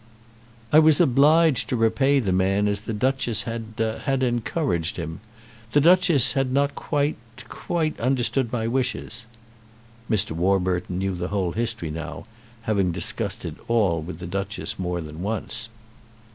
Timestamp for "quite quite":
6.73-7.99